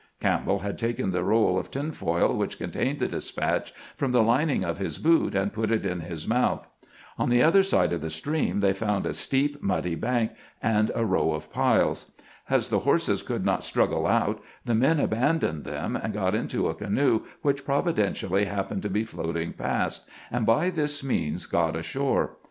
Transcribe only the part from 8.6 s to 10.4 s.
the stream they found a steep, muddy bank